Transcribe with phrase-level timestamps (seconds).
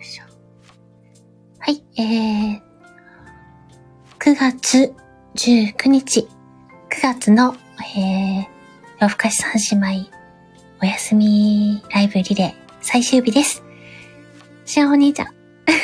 [0.00, 0.24] しょ
[1.58, 2.60] はい、えー、
[4.18, 4.92] 9月
[5.34, 6.26] 19日、9
[7.02, 7.54] 月の、
[7.96, 8.46] えー、
[9.00, 10.10] 夜更かし三姉妹、
[10.82, 13.62] お休みライブリレー最終日です。
[14.64, 15.26] しおお兄ちゃん、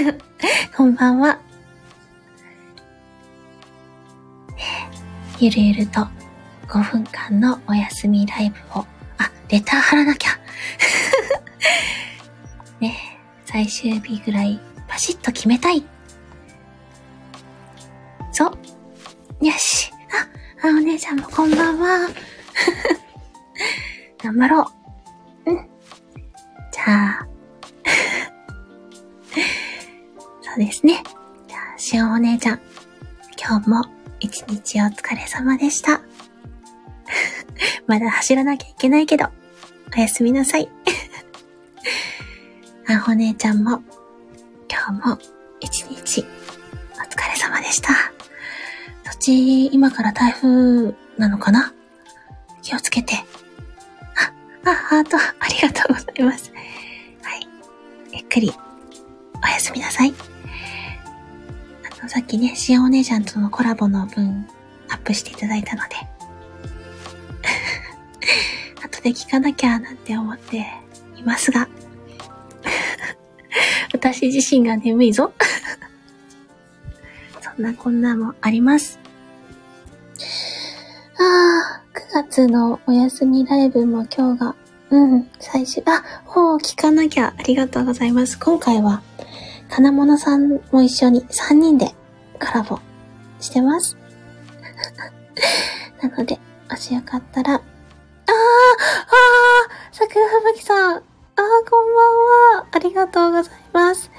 [0.76, 1.40] こんばんは。
[5.38, 6.06] ゆるゆると
[6.70, 8.86] 5分間のお休みライブを、
[9.18, 10.30] あ、レター貼らなきゃ。
[12.80, 12.96] ね
[13.44, 15.84] 最終日ぐらいパシッと決めたい。
[18.30, 18.56] そ
[19.40, 19.44] う。
[19.44, 19.90] よし。
[20.62, 22.08] あ、あお姉ちゃんもこんばんは。
[24.22, 24.72] 頑張ろ
[25.46, 25.50] う。
[25.50, 25.68] うん。
[26.70, 27.26] じゃあ。
[30.40, 31.02] そうですね。
[31.48, 32.60] じゃあ、しおお姉ちゃん。
[33.36, 33.84] 今日も
[34.20, 36.00] 一日お疲れ様でした。
[37.90, 39.26] まだ走らなきゃいけないけど、
[39.96, 40.68] おやすみなさい。
[42.88, 43.82] あほ姉ちゃんも、
[44.70, 45.18] 今日も
[45.58, 46.24] 一日
[46.94, 47.92] お疲れ様でした。
[49.06, 51.74] そっち、今から台風なのかな？
[52.62, 53.16] 気をつけて。
[54.64, 56.52] あ、あ、ハート、ありがとうございます。
[57.24, 57.48] はい。
[58.12, 58.54] ゆっくり、
[59.44, 60.14] おやすみなさい。
[61.98, 64.46] あの、さっきね、しおお姉ちゃんとのコラボの分、
[64.88, 66.19] アップしていただいたので、
[69.00, 70.66] 後で聞かなきゃなんて思って
[71.16, 71.68] いますが、
[73.92, 75.32] 私自身が眠いぞ。
[77.40, 79.00] そんなこんなもあります。
[81.18, 84.54] ああ、9月のお休みライブも今日が、
[84.90, 87.34] うん、最終、あ、ほう、聞かなきゃ。
[87.36, 88.38] ありがとうございます。
[88.38, 89.02] 今回は、
[89.68, 91.94] 金物さんも一緒に3人で
[92.38, 92.78] コラボ
[93.40, 93.96] してます。
[96.02, 97.60] なので、もしよかったら、
[100.12, 101.02] 桜吹雪さん、あー、
[101.70, 102.02] こんば
[102.58, 102.66] んは。
[102.72, 104.10] ありがとうございます。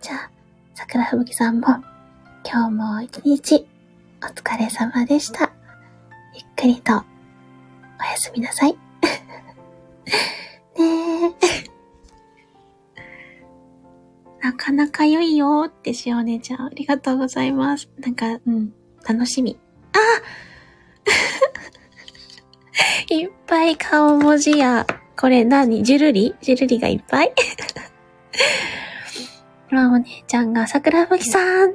[0.00, 0.30] じゃあ、
[0.72, 1.66] 桜吹雪さんも、
[2.50, 3.66] 今日も一日、
[4.22, 5.52] お疲れ様でした。
[6.32, 7.04] ゆっくりと、おや
[8.16, 8.72] すみなさい。
[10.78, 10.84] ねえ。
[14.40, 17.90] なかなか良いよってしお姉ちゃん、ありがとうございます。
[17.98, 18.72] なんか、うん、
[19.06, 19.60] 楽しみ。
[19.92, 19.98] あ
[23.12, 24.86] いっぱい顔文字や、
[25.24, 25.82] これ何？
[25.82, 26.34] ジュルリ？
[26.42, 27.32] ジュルリがいっぱい？
[29.70, 31.70] ま あお姉ちゃんが桜吹さん。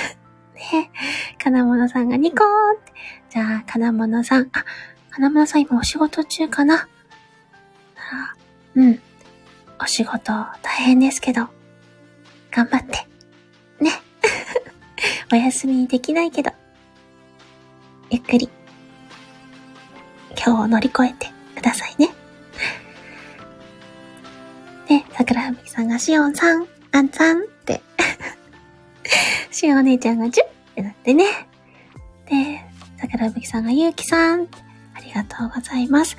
[0.56, 0.90] ね
[1.36, 2.92] 金物さんがニコーンって。
[3.28, 4.48] じゃあ、金物さん。
[4.54, 4.64] あ、
[5.10, 6.88] 金物さん今お仕事中かな？
[8.74, 8.98] うん。
[9.78, 11.48] お仕事大変ですけど、
[12.50, 13.06] 頑張って。
[13.84, 13.90] ね。
[15.30, 16.50] お休みできないけど、
[18.08, 18.48] ゆっくり、
[20.30, 22.08] 今日を乗り越えてくださいね。
[25.20, 27.82] 桜吹さんがしおんさん、あんさんって。
[29.52, 31.24] しおお姉ちゃんがジュッってなってね。
[32.24, 32.64] で、
[32.98, 34.48] 桜吹さんがゆうきさん、
[34.94, 36.16] ありがとうございます。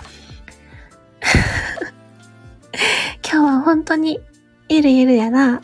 [3.28, 4.22] 今日は本当に、
[4.70, 5.64] ゆるゆるやな。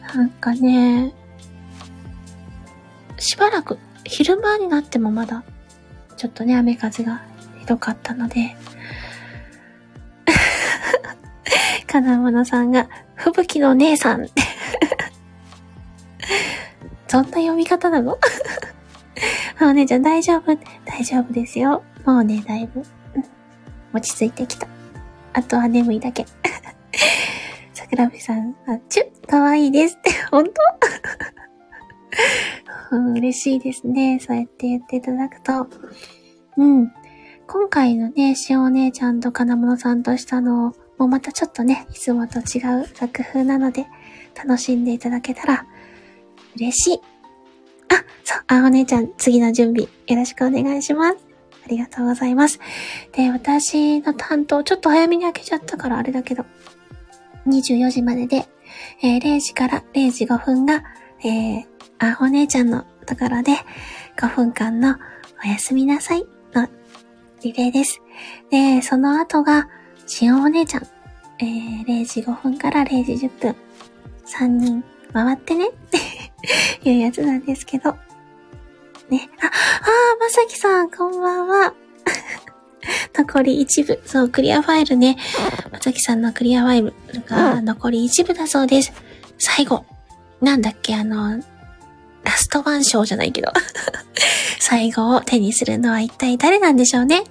[0.14, 1.12] なんかね、
[3.18, 5.44] しばらく、昼間になってもまだ、
[6.16, 7.20] ちょっとね、雨風が
[7.60, 8.56] ひどかったので、
[12.02, 14.42] 金物さんが、吹雪の姉さんって。
[17.08, 18.18] そんな読み方なの？
[19.60, 20.56] あお姉ちゃん大丈夫？
[20.84, 21.82] 大丈夫ですよ。
[22.04, 22.82] もうね、だいぶ、
[23.92, 24.68] 落ち着いてきた。
[25.32, 26.24] あとは眠いだけ。
[27.74, 30.52] 桜吹さん、あ、ちゅ、かわいいですって、 本当？
[32.90, 34.18] うん嬉しいですね。
[34.20, 35.66] そうやって言っていただくと。
[36.56, 36.92] うん。
[37.46, 43.86] 今回のね、しお姉ちゃんと金物さんとしたのもうまたちょっとね、いつもと違う作風なので、
[44.34, 45.66] 楽しんでいただけたら
[46.56, 47.00] 嬉しい。
[47.88, 51.18] あ、そう、あお姉ちゃん、次の準備よろしくお願いします。
[51.64, 52.60] ありがとうございます。
[53.12, 56.44] で、私の担当、ちょっと早めに開けちゃったからあれだけど、
[57.46, 58.48] 24時までで、
[59.02, 60.82] えー0時から0時5分が、
[61.24, 61.64] えー、
[61.98, 63.52] あお姉ちゃんのところで、
[64.16, 64.96] 5分間の
[65.44, 66.68] おやすみなさいの
[67.42, 68.02] リレーです。
[68.50, 69.68] で、その後が、
[70.08, 70.86] しおお姉ちゃん、
[71.38, 73.56] えー、0時5分から0時10分、
[74.26, 74.82] 3人
[75.12, 75.98] 回ってねって
[76.90, 77.90] いうやつなんですけど。
[79.10, 79.28] ね。
[79.40, 81.74] あ、あー、まさきさん、こんばんは。
[83.14, 84.00] 残り一部。
[84.06, 85.18] そう、クリアファイルね。
[85.70, 86.94] まさきさんのクリアファイル
[87.26, 88.92] が残り一部だそうです。
[89.38, 89.84] 最後。
[90.40, 91.38] なんだっけ、あの、
[92.24, 93.52] ラストワン賞じゃないけど。
[94.58, 97.24] 最後を手にするのは一体誰なんでしょうね。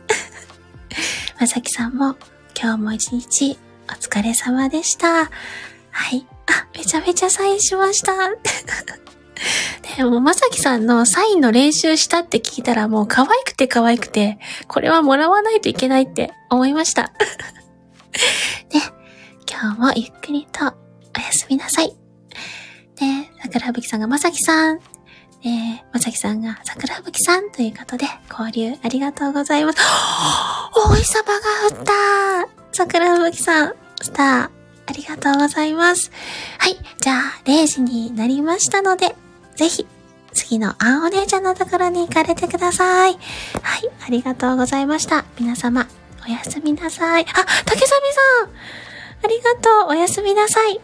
[1.39, 2.15] まさきさんも
[2.59, 3.55] 今日も一日
[3.87, 5.25] お疲れ様でした。
[5.25, 6.25] はい。
[6.47, 8.13] あ、めちゃめちゃサインしました。
[9.95, 17.11] でも、まさきさんのサインの練習したって聞いたらもう可愛くて可愛くて、これはもらわないといけないって思いました。
[18.73, 18.81] ね、
[19.47, 20.73] 今日もゆっくりとおや
[21.31, 21.89] すみなさい。
[22.95, 24.79] で、桜吹さんがまさきさん、
[25.43, 29.79] えー、まさきさんが桜吹さんということで、交流ありがとうございます。
[30.75, 31.93] お日様が降った
[32.71, 34.49] 桜吹さん、スター、
[34.87, 36.11] ありがとうございます。
[36.59, 36.77] はい。
[37.01, 39.15] じゃあ、0時になりましたので、
[39.55, 39.85] ぜひ、
[40.33, 43.13] 次のあんお姉ちゃんのところに行かれてください。
[43.13, 43.19] はい。
[44.05, 45.25] ありがとうございました。
[45.39, 45.87] 皆様、
[46.25, 47.23] おやすみなさい。
[47.23, 47.25] あ、
[47.65, 48.49] 竹サビさん
[49.23, 49.89] ありがとう。
[49.89, 50.79] おやすみなさい。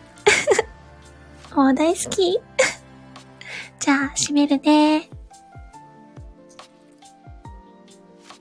[1.56, 2.40] もう大好き。
[3.84, 5.10] じゃあ、閉めるね。